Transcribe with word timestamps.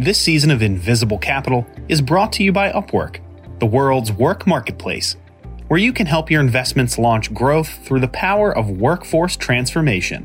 This 0.00 0.20
season 0.20 0.52
of 0.52 0.62
Invisible 0.62 1.18
Capital 1.18 1.66
is 1.88 2.00
brought 2.00 2.32
to 2.34 2.44
you 2.44 2.52
by 2.52 2.70
Upwork, 2.70 3.18
the 3.58 3.66
world's 3.66 4.12
work 4.12 4.46
marketplace, 4.46 5.16
where 5.66 5.80
you 5.80 5.92
can 5.92 6.06
help 6.06 6.30
your 6.30 6.40
investments 6.40 7.00
launch 7.00 7.34
growth 7.34 7.84
through 7.84 7.98
the 7.98 8.06
power 8.06 8.56
of 8.56 8.70
workforce 8.70 9.34
transformation. 9.36 10.24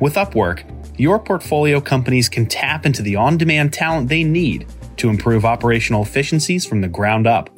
With 0.00 0.14
Upwork, 0.14 0.64
your 0.98 1.18
portfolio 1.18 1.78
companies 1.78 2.30
can 2.30 2.46
tap 2.46 2.86
into 2.86 3.02
the 3.02 3.16
on 3.16 3.36
demand 3.36 3.74
talent 3.74 4.08
they 4.08 4.24
need 4.24 4.66
to 4.96 5.10
improve 5.10 5.44
operational 5.44 6.00
efficiencies 6.00 6.64
from 6.64 6.80
the 6.80 6.88
ground 6.88 7.26
up. 7.26 7.50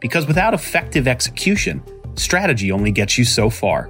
Because 0.00 0.26
without 0.26 0.52
effective 0.52 1.06
execution, 1.06 1.80
strategy 2.16 2.72
only 2.72 2.90
gets 2.90 3.18
you 3.18 3.24
so 3.24 3.48
far. 3.48 3.88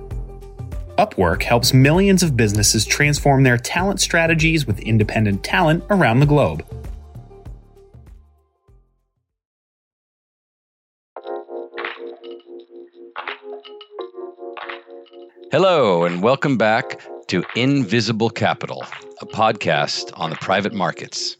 Upwork 0.98 1.44
helps 1.44 1.72
millions 1.72 2.24
of 2.24 2.36
businesses 2.36 2.84
transform 2.84 3.44
their 3.44 3.56
talent 3.56 4.00
strategies 4.00 4.66
with 4.66 4.80
independent 4.80 5.44
talent 5.44 5.84
around 5.90 6.18
the 6.18 6.26
globe. 6.26 6.66
Hello, 15.52 16.04
and 16.04 16.20
welcome 16.20 16.58
back 16.58 17.00
to 17.28 17.44
Invisible 17.54 18.28
Capital, 18.28 18.84
a 19.20 19.26
podcast 19.26 20.10
on 20.18 20.30
the 20.30 20.36
private 20.36 20.74
markets. 20.74 21.37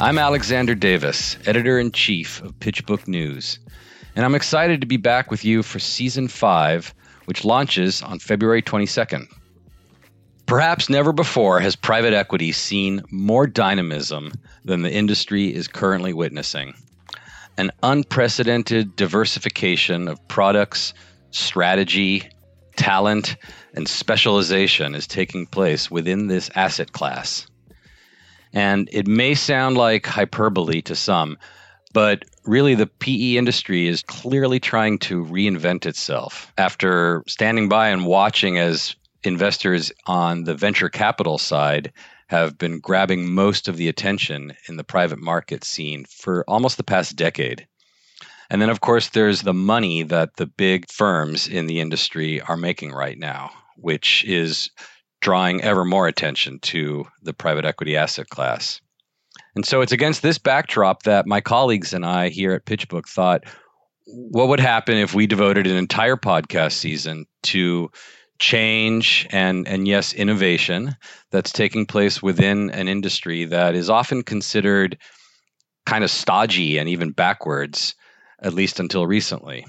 I'm 0.00 0.18
Alexander 0.18 0.74
Davis, 0.74 1.36
editor 1.46 1.78
in 1.78 1.92
chief 1.92 2.42
of 2.42 2.58
PitchBook 2.58 3.06
News, 3.06 3.58
and 4.16 4.24
I'm 4.24 4.34
excited 4.34 4.80
to 4.80 4.86
be 4.86 4.96
back 4.96 5.30
with 5.30 5.44
you 5.44 5.62
for 5.62 5.78
season 5.78 6.28
five, 6.28 6.94
which 7.26 7.44
launches 7.44 8.02
on 8.02 8.18
February 8.18 8.62
22nd. 8.62 9.26
Perhaps 10.46 10.88
never 10.88 11.12
before 11.12 11.60
has 11.60 11.76
private 11.76 12.14
equity 12.14 12.52
seen 12.52 13.02
more 13.10 13.46
dynamism 13.46 14.32
than 14.64 14.82
the 14.82 14.92
industry 14.92 15.54
is 15.54 15.68
currently 15.68 16.12
witnessing. 16.12 16.74
An 17.58 17.70
unprecedented 17.82 18.96
diversification 18.96 20.08
of 20.08 20.26
products, 20.26 20.94
strategy, 21.30 22.28
talent, 22.76 23.36
and 23.74 23.86
specialization 23.86 24.94
is 24.94 25.06
taking 25.06 25.46
place 25.46 25.90
within 25.90 26.26
this 26.26 26.50
asset 26.54 26.92
class. 26.92 27.46
And 28.52 28.88
it 28.92 29.06
may 29.06 29.34
sound 29.34 29.76
like 29.76 30.06
hyperbole 30.06 30.82
to 30.82 30.94
some, 30.94 31.38
but 31.92 32.24
really 32.44 32.74
the 32.74 32.86
PE 32.86 33.36
industry 33.36 33.88
is 33.88 34.02
clearly 34.02 34.60
trying 34.60 34.98
to 35.00 35.24
reinvent 35.24 35.86
itself 35.86 36.52
after 36.58 37.22
standing 37.26 37.68
by 37.68 37.88
and 37.88 38.06
watching 38.06 38.58
as 38.58 38.94
investors 39.24 39.92
on 40.06 40.44
the 40.44 40.54
venture 40.54 40.88
capital 40.88 41.38
side 41.38 41.92
have 42.26 42.56
been 42.58 42.80
grabbing 42.80 43.30
most 43.30 43.68
of 43.68 43.76
the 43.76 43.88
attention 43.88 44.54
in 44.68 44.76
the 44.76 44.84
private 44.84 45.18
market 45.18 45.64
scene 45.64 46.04
for 46.08 46.44
almost 46.48 46.76
the 46.76 46.84
past 46.84 47.14
decade. 47.14 47.66
And 48.48 48.60
then, 48.60 48.70
of 48.70 48.80
course, 48.80 49.10
there's 49.10 49.42
the 49.42 49.54
money 49.54 50.02
that 50.02 50.36
the 50.36 50.46
big 50.46 50.90
firms 50.90 51.46
in 51.46 51.66
the 51.66 51.80
industry 51.80 52.40
are 52.40 52.56
making 52.56 52.92
right 52.92 53.18
now, 53.18 53.50
which 53.76 54.24
is 54.24 54.70
drawing 55.22 55.62
ever 55.62 55.84
more 55.84 56.06
attention 56.06 56.58
to 56.58 57.06
the 57.22 57.32
private 57.32 57.64
equity 57.64 57.96
asset 57.96 58.28
class. 58.28 58.80
And 59.54 59.64
so 59.64 59.80
it's 59.80 59.92
against 59.92 60.22
this 60.22 60.36
backdrop 60.36 61.04
that 61.04 61.26
my 61.26 61.40
colleagues 61.40 61.94
and 61.94 62.04
I 62.04 62.28
here 62.28 62.52
at 62.52 62.66
PitchBook 62.66 63.08
thought, 63.08 63.44
what 64.04 64.48
would 64.48 64.60
happen 64.60 64.96
if 64.96 65.14
we 65.14 65.26
devoted 65.26 65.66
an 65.66 65.76
entire 65.76 66.16
podcast 66.16 66.72
season 66.72 67.24
to 67.44 67.90
change 68.38 69.26
and 69.30 69.68
and 69.68 69.86
yes 69.86 70.12
innovation 70.12 70.96
that's 71.30 71.52
taking 71.52 71.86
place 71.86 72.20
within 72.20 72.70
an 72.70 72.88
industry 72.88 73.44
that 73.44 73.76
is 73.76 73.88
often 73.88 74.24
considered 74.24 74.98
kind 75.86 76.02
of 76.02 76.10
stodgy 76.10 76.76
and 76.76 76.88
even 76.88 77.12
backwards 77.12 77.94
at 78.42 78.52
least 78.52 78.80
until 78.80 79.06
recently 79.06 79.64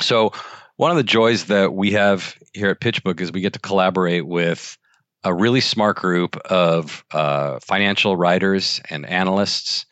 so 0.00 0.32
one 0.76 0.90
of 0.90 0.96
the 0.96 1.02
joys 1.02 1.46
that 1.46 1.74
we 1.74 1.92
have 1.92 2.36
here 2.52 2.68
at 2.68 2.80
PitchBook 2.80 3.20
is 3.20 3.32
we 3.32 3.40
get 3.40 3.52
to 3.52 3.60
collaborate 3.60 4.26
with 4.26 4.76
a 5.22 5.32
really 5.32 5.60
smart 5.60 5.96
group 5.96 6.36
of 6.46 7.04
uh, 7.12 7.58
financial 7.60 8.16
writers 8.16 8.80
and 8.90 9.06
analysts. 9.06 9.86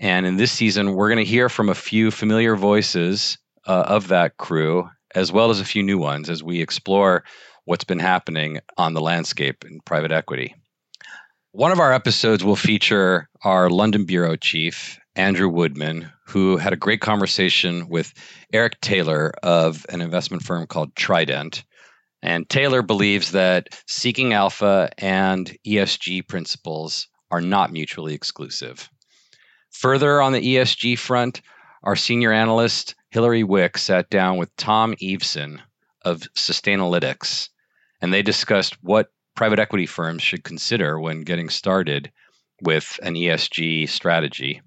And 0.00 0.26
in 0.26 0.36
this 0.36 0.52
season, 0.52 0.94
we're 0.94 1.08
going 1.08 1.24
to 1.24 1.30
hear 1.30 1.48
from 1.48 1.68
a 1.68 1.74
few 1.74 2.10
familiar 2.10 2.56
voices 2.56 3.38
uh, 3.66 3.84
of 3.86 4.08
that 4.08 4.36
crew, 4.38 4.88
as 5.14 5.32
well 5.32 5.50
as 5.50 5.60
a 5.60 5.64
few 5.64 5.82
new 5.82 5.98
ones 5.98 6.28
as 6.28 6.42
we 6.42 6.60
explore 6.60 7.24
what's 7.64 7.84
been 7.84 7.98
happening 7.98 8.60
on 8.76 8.94
the 8.94 9.00
landscape 9.00 9.64
in 9.64 9.80
private 9.80 10.12
equity. 10.12 10.54
One 11.56 11.72
of 11.72 11.80
our 11.80 11.90
episodes 11.90 12.44
will 12.44 12.54
feature 12.54 13.30
our 13.42 13.70
London 13.70 14.04
bureau 14.04 14.36
chief, 14.36 14.98
Andrew 15.14 15.48
Woodman, 15.48 16.12
who 16.26 16.58
had 16.58 16.74
a 16.74 16.76
great 16.76 17.00
conversation 17.00 17.88
with 17.88 18.12
Eric 18.52 18.78
Taylor 18.82 19.32
of 19.42 19.86
an 19.88 20.02
investment 20.02 20.42
firm 20.42 20.66
called 20.66 20.94
Trident. 20.94 21.64
And 22.20 22.46
Taylor 22.46 22.82
believes 22.82 23.32
that 23.32 23.68
seeking 23.86 24.34
alpha 24.34 24.90
and 24.98 25.56
ESG 25.66 26.28
principles 26.28 27.08
are 27.30 27.40
not 27.40 27.72
mutually 27.72 28.12
exclusive. 28.12 28.90
Further 29.70 30.20
on 30.20 30.32
the 30.34 30.56
ESG 30.56 30.98
front, 30.98 31.40
our 31.82 31.96
senior 31.96 32.32
analyst, 32.32 32.94
Hilary 33.12 33.44
Wick, 33.44 33.78
sat 33.78 34.10
down 34.10 34.36
with 34.36 34.54
Tom 34.56 34.94
Eveson 35.00 35.62
of 36.02 36.20
Sustainalytics, 36.36 37.48
and 38.02 38.12
they 38.12 38.20
discussed 38.20 38.76
what 38.82 39.08
private 39.36 39.58
equity 39.58 39.86
firms 39.86 40.22
should 40.22 40.42
consider 40.42 40.98
when 40.98 41.22
getting 41.22 41.48
started 41.48 42.10
with 42.62 42.98
an 43.02 43.14
ESG 43.14 43.88
strategy. 43.88 44.62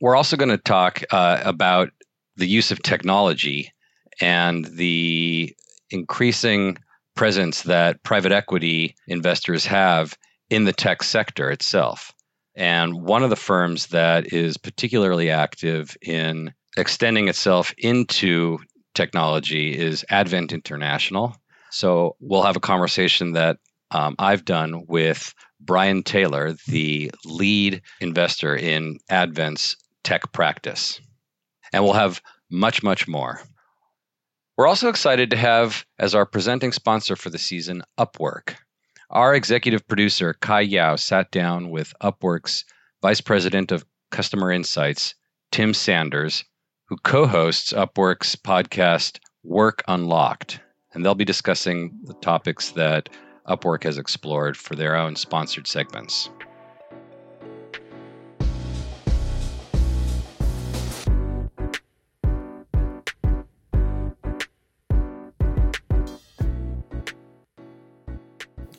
We're 0.00 0.16
also 0.16 0.36
going 0.36 0.50
to 0.50 0.58
talk 0.58 1.02
uh, 1.10 1.40
about 1.44 1.90
the 2.36 2.46
use 2.46 2.70
of 2.70 2.82
technology 2.82 3.72
and 4.20 4.64
the 4.64 5.54
increasing 5.90 6.78
presence 7.16 7.62
that 7.62 8.02
private 8.02 8.32
equity 8.32 8.94
investors 9.06 9.66
have 9.66 10.16
in 10.50 10.64
the 10.64 10.72
tech 10.72 11.02
sector 11.02 11.50
itself. 11.50 12.12
And 12.54 13.02
one 13.02 13.22
of 13.22 13.30
the 13.30 13.36
firms 13.36 13.88
that 13.88 14.32
is 14.32 14.56
particularly 14.56 15.30
active 15.30 15.96
in 16.02 16.52
extending 16.76 17.28
itself 17.28 17.72
into 17.78 18.58
technology 18.94 19.76
is 19.76 20.04
Advent 20.10 20.52
International. 20.52 21.36
So 21.70 22.16
we'll 22.20 22.42
have 22.42 22.56
a 22.56 22.60
conversation 22.60 23.32
that 23.32 23.58
um, 23.90 24.14
I've 24.18 24.44
done 24.44 24.84
with 24.86 25.34
Brian 25.60 26.02
Taylor, 26.02 26.54
the 26.66 27.10
lead 27.24 27.82
investor 28.00 28.54
in 28.54 28.98
Advent's 29.08 29.76
tech 30.04 30.32
practice. 30.32 31.00
And 31.72 31.84
we'll 31.84 31.94
have 31.94 32.22
much, 32.50 32.82
much 32.82 33.08
more. 33.08 33.40
We're 34.56 34.66
also 34.66 34.88
excited 34.88 35.30
to 35.30 35.36
have 35.36 35.84
as 35.98 36.14
our 36.14 36.26
presenting 36.26 36.72
sponsor 36.72 37.16
for 37.16 37.30
the 37.30 37.38
season 37.38 37.82
Upwork. 37.98 38.54
Our 39.10 39.34
executive 39.34 39.86
producer, 39.86 40.34
Kai 40.34 40.62
Yao, 40.62 40.96
sat 40.96 41.30
down 41.30 41.70
with 41.70 41.94
Upwork's 42.02 42.64
Vice 43.00 43.20
President 43.20 43.72
of 43.72 43.84
Customer 44.10 44.50
Insights, 44.50 45.14
Tim 45.52 45.72
Sanders, 45.72 46.44
who 46.86 46.96
co 46.96 47.26
hosts 47.26 47.72
Upwork's 47.72 48.34
podcast, 48.36 49.20
Work 49.44 49.82
Unlocked. 49.88 50.60
And 50.92 51.04
they'll 51.04 51.14
be 51.14 51.24
discussing 51.24 51.98
the 52.04 52.14
topics 52.14 52.72
that 52.72 53.08
Upwork 53.48 53.84
has 53.84 53.96
explored 53.96 54.56
for 54.56 54.76
their 54.76 54.94
own 54.94 55.16
sponsored 55.16 55.66
segments. 55.66 56.28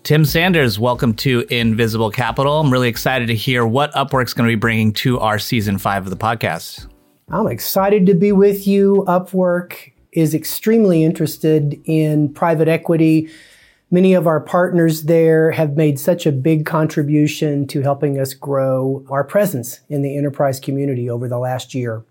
Tim 0.03 0.25
Sanders, 0.25 0.79
welcome 0.79 1.13
to 1.15 1.45
Invisible 1.51 2.09
Capital. 2.09 2.59
I'm 2.59 2.71
really 2.71 2.89
excited 2.89 3.27
to 3.27 3.35
hear 3.35 3.65
what 3.65 3.91
Upwork's 3.93 4.33
going 4.33 4.47
to 4.47 4.51
be 4.51 4.59
bringing 4.59 4.91
to 4.93 5.19
our 5.19 5.37
season 5.37 5.77
five 5.77 6.03
of 6.03 6.09
the 6.09 6.17
podcast. 6.17 6.87
I'm 7.29 7.47
excited 7.47 8.07
to 8.07 8.15
be 8.15 8.31
with 8.31 8.65
you. 8.65 9.03
Upwork 9.07 9.91
is 10.11 10.33
extremely 10.33 11.03
interested 11.03 11.79
in 11.85 12.33
private 12.33 12.67
equity. 12.67 13.29
Many 13.91 14.13
of 14.13 14.27
our 14.27 14.39
partners 14.39 15.03
there 15.03 15.49
have 15.51 15.75
made 15.75 15.99
such 15.99 16.27
a 16.27 16.31
big 16.31 16.65
contribution 16.65 17.65
to 17.67 17.81
helping 17.81 18.19
us 18.19 18.35
grow 18.35 19.03
our 19.09 19.23
presence 19.23 19.79
in 19.89 20.03
the 20.03 20.15
enterprise 20.15 20.59
community 20.59 21.09
over 21.09 21.27
the 21.27 21.39
last 21.39 21.73
year. 21.73 22.03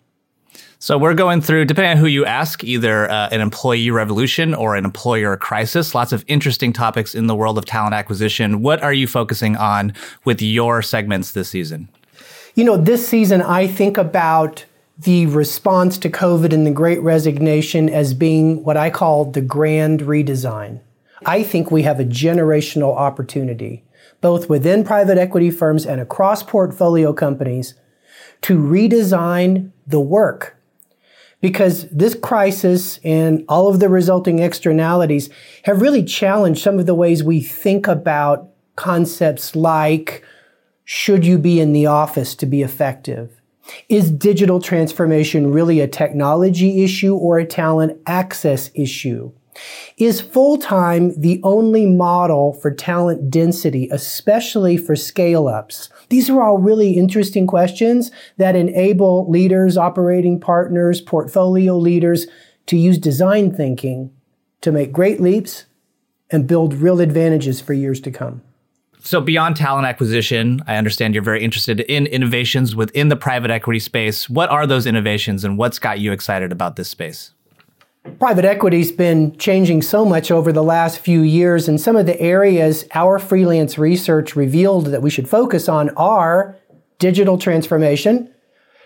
So 0.81 0.99
we're 0.99 1.15
going 1.15 1.41
through, 1.41 1.67
depending 1.67 1.93
on 1.93 1.97
who 1.99 2.07
you 2.07 2.25
ask, 2.25 2.65
either 2.65 3.09
uh, 3.09 3.29
an 3.31 3.41
employee 3.41 3.91
revolution 3.93 4.55
or 4.55 4.75
an 4.75 4.85
employer 4.85 5.37
crisis. 5.37 5.95
Lots 5.95 6.13
of 6.13 6.25
interesting 6.27 6.73
topics 6.73 7.15
in 7.15 7.29
the 7.29 7.35
world 7.35 7.59
of 7.59 7.65
talent 7.65 7.95
acquisition. 7.95 8.61
What 8.61 8.83
are 8.83 8.93
you 8.93 9.07
focusing 9.07 9.57
on 9.57 9.93
with 10.25 10.43
your 10.43 10.83
segments 10.83 11.33
this 11.33 11.49
season? 11.49 11.89
You 12.57 12.65
know, 12.65 12.77
this 12.77 13.07
season 13.07 13.41
I 13.41 13.69
think 13.69 13.99
about 13.99 14.65
the 14.99 15.27
response 15.27 15.97
to 15.99 16.11
COVID 16.11 16.53
and 16.53 16.67
the 16.67 16.73
great 16.73 17.01
resignation 17.03 17.89
as 17.89 18.15
being 18.15 18.65
what 18.65 18.77
I 18.77 18.91
call 18.91 19.27
the 19.27 19.41
grand 19.41 20.01
redesign. 20.01 20.81
I 21.27 21.43
think 21.43 21.71
we 21.71 21.83
have 21.83 22.01
a 22.01 22.05
generational 22.05 22.97
opportunity, 22.97 23.85
both 24.21 24.49
within 24.49 24.85
private 24.85 25.19
equity 25.19 25.51
firms 25.51 25.87
and 25.87 26.01
across 26.01 26.43
portfolio 26.43 27.13
companies, 27.13 27.75
to 28.43 28.59
redesign 28.59 29.73
the 29.87 30.01
work. 30.01 30.57
Because 31.41 31.89
this 31.91 32.17
crisis 32.17 32.99
and 33.05 33.45
all 33.49 33.69
of 33.69 33.79
the 33.79 33.89
resulting 33.89 34.41
externalities 34.41 35.31
have 35.65 35.81
really 35.81 36.05
challenged 36.05 36.61
some 36.61 36.81
of 36.81 36.87
the 36.87 36.95
ways 36.95 37.23
we 37.23 37.41
think 37.41 37.87
about 37.87 38.49
concepts 38.75 39.55
like 39.55 40.25
should 40.85 41.27
you 41.27 41.37
be 41.39 41.61
in 41.61 41.73
the 41.73 41.87
office 41.87 42.35
to 42.37 42.47
be 42.47 42.63
effective? 42.63 43.41
Is 43.89 44.11
digital 44.11 44.61
transformation 44.61 45.53
really 45.53 45.81
a 45.81 45.87
technology 45.87 46.83
issue 46.83 47.15
or 47.15 47.39
a 47.39 47.45
talent 47.45 48.01
access 48.07 48.71
issue? 48.75 49.31
Is 49.97 50.21
full 50.21 50.59
time 50.59 51.19
the 51.21 51.41
only 51.43 51.87
model 51.87 52.53
for 52.53 52.73
talent 52.73 53.31
density, 53.31 53.89
especially 53.91 54.77
for 54.77 54.95
scale 54.95 55.49
ups? 55.49 55.89
These 56.09 56.31
are 56.31 56.43
all 56.43 56.59
really 56.59 56.93
interesting 56.93 57.47
questions 57.47 58.11
that 58.37 58.55
enable 58.55 59.29
leaders, 59.29 59.77
operating 59.77 60.39
partners, 60.39 61.01
portfolio 61.01 61.77
leaders 61.77 62.27
to 62.67 62.77
use 62.77 62.99
design 62.99 63.53
thinking 63.53 64.13
to 64.61 64.71
make 64.71 64.93
great 64.93 65.21
leaps 65.21 65.65
and 66.31 66.47
build 66.47 66.75
real 66.75 67.01
advantages 67.01 67.61
for 67.61 67.73
years 67.73 68.01
to 68.03 68.11
come. 68.11 68.43
So, 69.01 69.21
beyond 69.21 69.57
talent 69.57 69.87
acquisition, 69.87 70.61
I 70.67 70.77
understand 70.77 71.15
you're 71.15 71.23
very 71.23 71.43
interested 71.43 71.81
in 71.81 72.07
innovations 72.07 72.75
within 72.75 73.09
the 73.09 73.17
private 73.17 73.51
equity 73.51 73.79
space. 73.79 74.29
What 74.29 74.51
are 74.51 74.67
those 74.67 74.87
innovations 74.87 75.45
and 75.45 75.57
what's 75.57 75.79
got 75.79 76.01
you 76.01 76.13
excited 76.13 76.53
about 76.53 76.77
this 76.77 76.89
space? 76.89 77.33
Private 78.17 78.45
equity's 78.45 78.91
been 78.91 79.37
changing 79.39 79.83
so 79.83 80.05
much 80.05 80.31
over 80.31 80.53
the 80.53 80.63
last 80.63 80.99
few 80.99 81.21
years, 81.21 81.69
and 81.69 81.81
some 81.81 81.97
of 81.97 82.07
the 82.07 82.21
areas 82.21 82.85
our 82.95 83.19
freelance 83.19 83.79
research 83.79 84.35
revealed 84.35 84.87
that 84.87 85.03
we 85.03 85.11
should 85.11 85.29
focus 85.29 85.69
on 85.69 85.91
are 85.91 86.57
digital 86.99 87.39
transformation. 87.39 88.33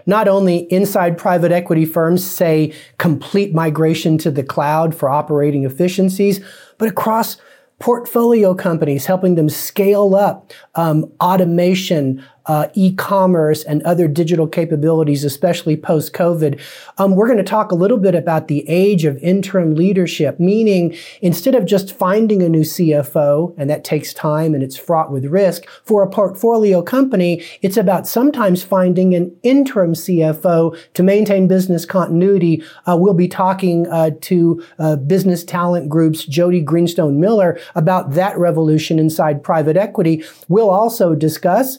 Not 0.05 0.29
only 0.29 0.71
inside 0.73 1.17
private 1.17 1.53
equity 1.53 1.85
firms, 1.85 2.25
say 2.25 2.75
complete 2.99 3.55
migration 3.55 4.19
to 4.19 4.31
the 4.31 4.43
cloud 4.43 4.95
for 4.95 5.09
operating 5.09 5.65
efficiencies, 5.65 6.41
but 6.77 6.89
across 6.89 7.37
portfolio 7.79 8.55
companies, 8.55 9.07
helping 9.07 9.35
them 9.35 9.49
scale 9.49 10.15
up 10.15 10.53
um, 10.75 11.11
automation, 11.21 12.23
uh, 12.47 12.69
e-commerce 12.75 13.63
and 13.65 13.83
other 13.83 14.09
digital 14.09 14.47
capabilities, 14.47 15.25
especially 15.25 15.77
post-COVID. 15.77 16.61
Um, 16.99 17.17
we're 17.17 17.27
going 17.27 17.39
to 17.39 17.45
talk 17.45 17.73
a 17.73 17.77
little 17.77 17.99
bit 17.99 18.15
about 18.15 18.49
the 18.49 18.69
age 18.69 19.05
of 19.05 19.17
interim 19.19 19.75
leadership, 19.75 20.39
meaning 20.41 20.97
instead 21.21 21.55
of 21.55 21.65
just 21.65 21.97
finding 21.97 22.43
a 22.43 22.49
new 22.49 22.63
CFO, 22.63 23.55
and 23.57 23.71
that 23.71 23.85
takes 23.85 24.13
time 24.13 24.55
and 24.55 24.63
it's 24.63 24.77
fraught 24.77 25.11
with 25.11 25.25
risk, 25.27 25.67
for 25.85 26.03
a 26.03 26.11
portfolio 26.11 26.83
company, 26.83 27.45
it's 27.63 27.77
about 27.77 28.07
sometimes 28.07 28.63
finding 28.63 29.15
an 29.15 29.35
interim 29.43 29.95
CFO 29.95 30.77
to 30.95 31.03
maintain 31.03 31.49
business 31.49 31.85
continuity. 31.85 32.63
Uh, 32.87 32.97
we'll 32.97 33.15
be 33.15 33.29
talking 33.29 33.87
uh, 33.89 34.11
to 34.21 34.63
uh, 34.79 34.97
business 34.97 35.45
talent 35.45 35.89
groups, 35.89 36.25
Jody 36.25 36.61
Greenstone 36.61 37.21
Miller, 37.21 37.59
about 37.75 38.13
that 38.13 38.37
revolution 38.39 38.99
inside 38.99 39.43
private 39.43 39.77
equity. 39.77 40.25
We'll 40.49 40.71
also 40.71 41.15
discuss 41.15 41.79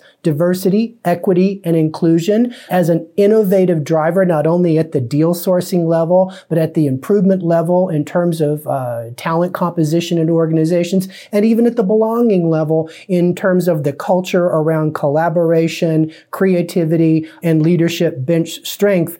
diversity, 0.53 0.95
equity, 1.03 1.59
and 1.63 1.75
inclusion 1.75 2.53
as 2.69 2.89
an 2.89 3.07
innovative 3.17 3.83
driver, 3.83 4.23
not 4.23 4.45
only 4.45 4.77
at 4.77 4.91
the 4.91 5.01
deal 5.01 5.33
sourcing 5.33 5.87
level, 5.87 6.31
but 6.47 6.59
at 6.59 6.75
the 6.75 6.85
improvement 6.85 7.41
level 7.41 7.89
in 7.89 8.05
terms 8.05 8.39
of 8.39 8.67
uh, 8.67 9.09
talent 9.17 9.53
composition 9.53 10.19
in 10.19 10.29
organizations, 10.29 11.07
and 11.31 11.43
even 11.43 11.65
at 11.65 11.75
the 11.75 11.83
belonging 11.83 12.49
level 12.49 12.87
in 13.07 13.33
terms 13.33 13.67
of 13.67 13.83
the 13.83 13.93
culture 13.93 14.45
around 14.45 14.93
collaboration, 14.93 16.11
creativity, 16.29 17.27
and 17.41 17.63
leadership 17.63 18.23
bench 18.23 18.63
strength. 18.63 19.17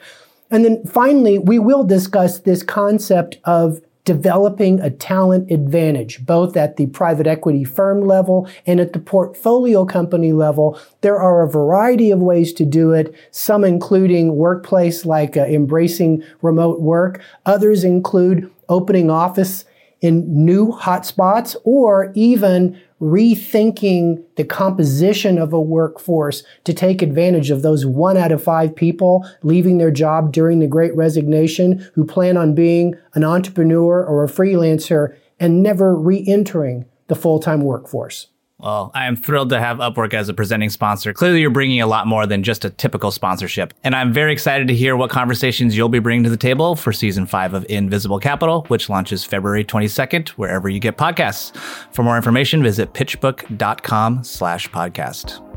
And 0.52 0.64
then 0.64 0.86
finally, 0.86 1.40
we 1.40 1.58
will 1.58 1.84
discuss 1.84 2.40
this 2.42 2.62
concept 2.62 3.40
of 3.44 3.82
developing 4.06 4.80
a 4.82 4.90
talent 4.90 5.50
advantage, 5.50 6.26
both 6.26 6.58
at 6.58 6.76
the 6.76 6.88
private 6.88 7.28
equity 7.28 7.64
firm 7.64 8.02
level 8.02 8.48
and 8.66 8.80
at 8.80 8.94
the 8.94 9.00
portfolio 9.00 9.86
company 9.86 10.34
level. 10.34 10.80
There 11.02 11.20
are 11.20 11.44
a 11.44 11.50
variety 11.50 12.12
of 12.12 12.20
ways 12.20 12.54
to 12.54 12.66
do 12.66 12.92
it, 12.92 13.14
some 13.32 13.64
including 13.64 14.36
workplace 14.36 15.06
like 15.06 15.38
uh, 15.38 15.46
embracing 15.46 16.24
remote 16.42 16.82
work. 16.82 17.22
Others 17.46 17.84
include 17.84 18.52
opening 18.68 19.10
office 19.10 19.66
in 20.04 20.46
new 20.46 20.74
hotspots 20.74 21.56
or 21.64 22.12
even 22.14 22.80
rethinking 23.02 24.22
the 24.36 24.44
composition 24.44 25.38
of 25.38 25.54
a 25.54 25.60
workforce 25.60 26.44
to 26.66 26.74
take 26.74 27.02
advantage 27.02 27.50
of 27.50 27.62
those 27.62 27.86
one 27.86 28.18
out 28.18 28.32
of 28.32 28.44
five 28.44 28.76
people 28.76 29.28
leaving 29.42 29.78
their 29.78 29.92
job 29.92 30.32
during 30.32 30.60
the 30.60 30.68
great 30.68 30.96
resignation 30.96 31.90
who 31.96 32.06
plan 32.06 32.38
on 32.38 32.54
being 32.54 32.94
an 33.14 33.24
entrepreneur 33.24 34.06
or 34.06 34.24
a 34.24 34.30
freelancer 34.30 35.16
and 35.40 35.64
never 35.64 35.96
re 35.96 36.24
entering 36.28 36.86
the 37.08 37.16
full 37.16 37.40
time 37.40 37.62
workforce. 37.62 38.28
Well, 38.64 38.92
I 38.94 39.08
am 39.08 39.18
thrilled 39.18 39.50
to 39.50 39.60
have 39.60 39.80
Upwork 39.80 40.14
as 40.14 40.30
a 40.30 40.34
presenting 40.34 40.70
sponsor. 40.70 41.12
Clearly, 41.12 41.42
you're 41.42 41.50
bringing 41.50 41.82
a 41.82 41.88
lot 41.88 42.08
more 42.08 42.26
than 42.26 42.44
just 42.44 42.64
a 42.64 42.70
typical 42.70 43.12
sponsorship. 43.12 43.74
And 43.84 43.94
I'm 43.94 44.14
very 44.14 44.32
excited 44.32 44.70
to 44.70 44.74
hear 44.74 44.96
what 44.96 45.10
conversations 45.10 45.76
you'll 45.76 45.90
be 45.90 46.00
bringing 46.00 46.24
to 46.24 46.30
the 46.30 46.38
table 46.38 46.78
for 46.78 46.94
season 46.94 47.26
five 47.26 47.54
of 47.54 47.66
Invisible 47.70 48.20
Capital, 48.20 48.64
which 48.70 48.90
launches 48.90 49.26
February 49.26 49.66
22nd, 49.66 50.30
wherever 50.30 50.70
you 50.70 50.80
get 50.80 50.98
podcasts. 50.98 51.54
For 51.94 52.04
more 52.04 52.16
information, 52.16 52.64
visit 52.64 52.94
pitchbook.com 52.94 54.24
slash 54.24 54.70
podcast. 54.70 55.53